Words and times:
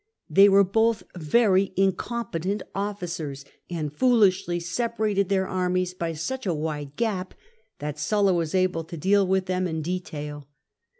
They 0.27 0.49
were 0.49 0.63
both 0.63 1.03
very 1.15 1.73
incompetent 1.77 2.63
officers, 2.73 3.45
and 3.69 3.93
foolishly 3.93 4.59
separated 4.59 5.29
their 5.29 5.47
armies 5.47 5.93
by 5.93 6.13
such 6.13 6.47
a 6.47 6.55
wide 6.55 6.95
gap 6.95 7.35
that 7.77 7.99
Sulla 7.99 8.33
was 8.33 8.55
able 8.55 8.83
to 8.85 8.97
deal 8.97 9.27
with 9.27 9.45
them 9.45 9.67
in 9.67 9.83
detail. 9.83 10.47